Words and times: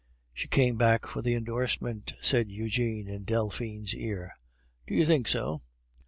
"She 0.33 0.47
came 0.47 0.77
back 0.79 1.05
for 1.05 1.21
the 1.21 1.35
endorsement," 1.35 2.13
said 2.21 2.49
Eugene 2.49 3.07
in 3.07 3.23
Delphine's 3.23 3.93
ear. 3.93 4.33
"Do 4.87 4.95
you 4.95 5.05
think 5.05 5.27
so?" 5.27 5.61